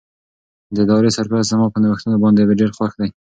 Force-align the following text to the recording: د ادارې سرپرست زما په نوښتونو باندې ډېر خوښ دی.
د 0.73 0.77
ادارې 0.85 1.09
سرپرست 1.17 1.49
زما 1.51 1.67
په 1.71 1.79
نوښتونو 1.83 2.17
باندې 2.23 2.57
ډېر 2.59 2.71
خوښ 2.77 2.93
دی. 2.99 3.09